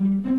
casa 0.00 0.29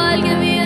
I'll 0.00 0.22
give 0.22 0.42
you 0.42 0.59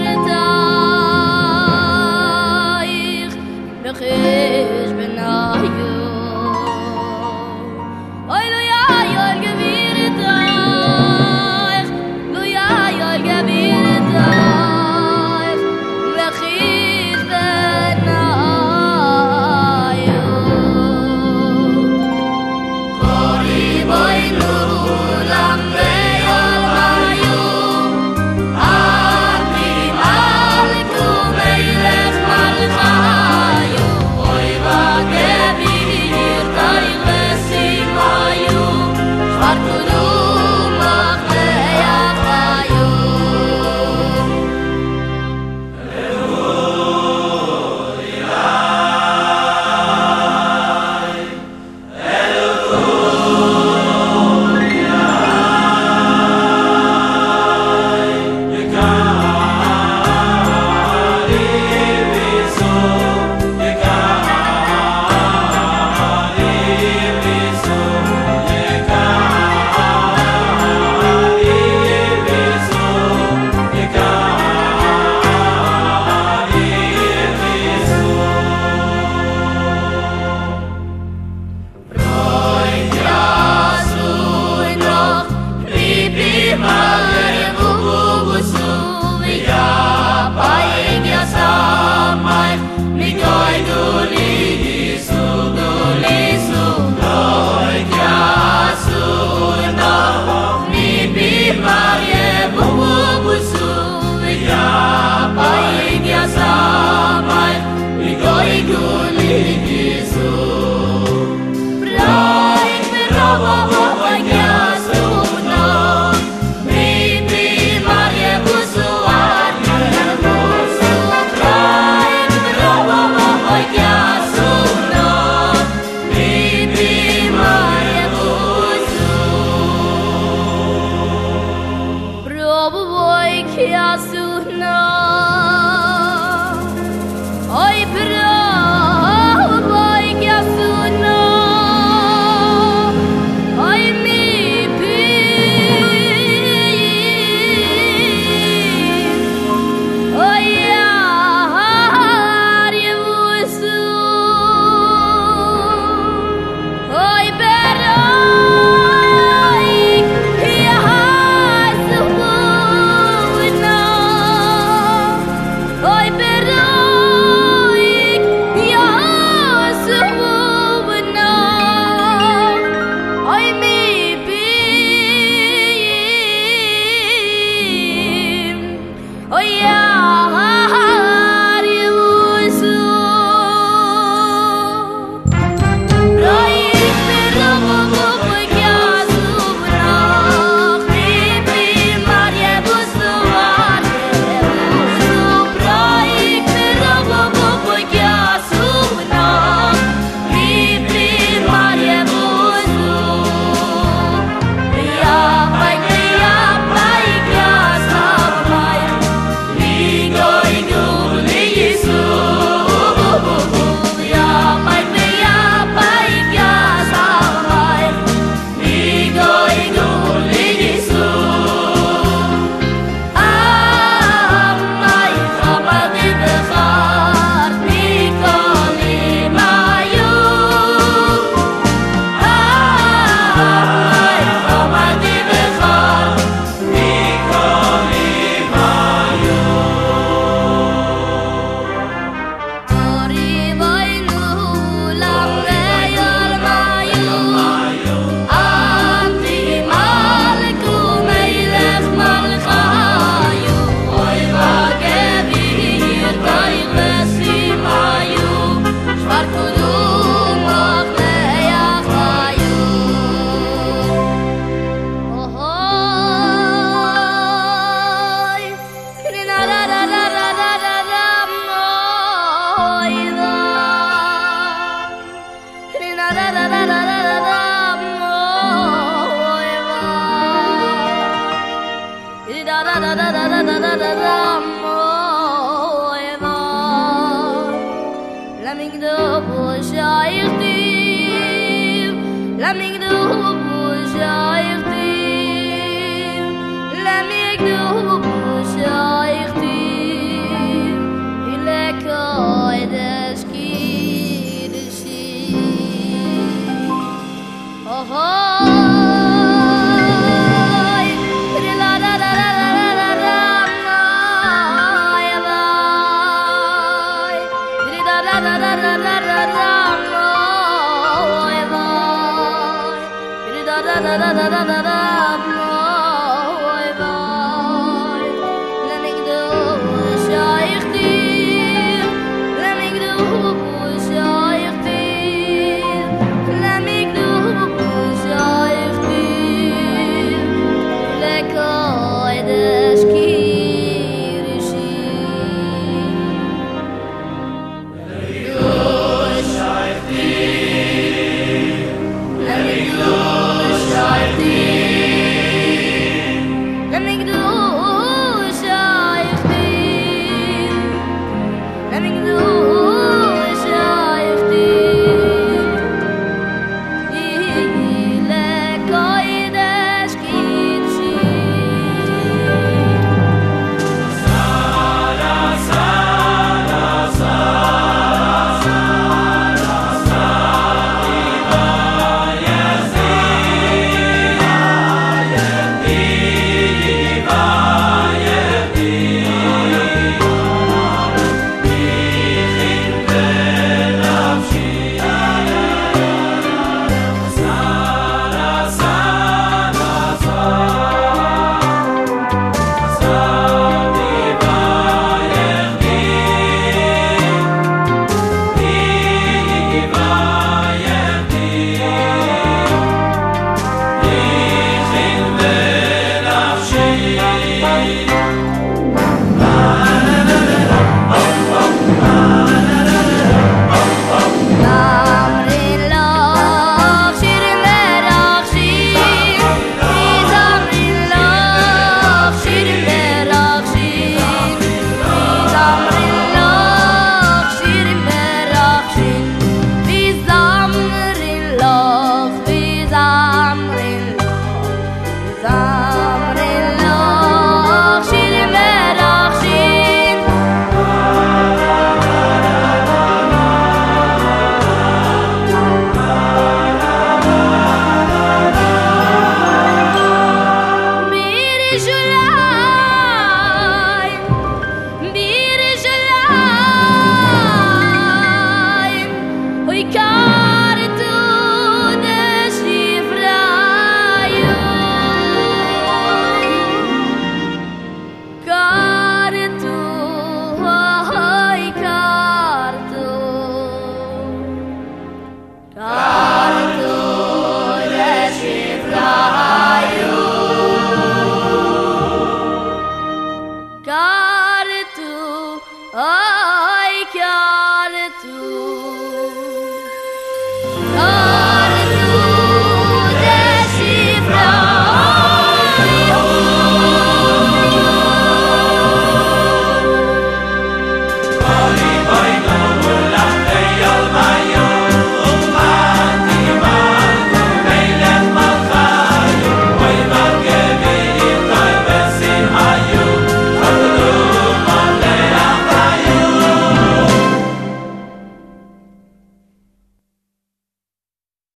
L'amic 292.44 292.74
de 292.78 292.88
Boja 292.90 293.13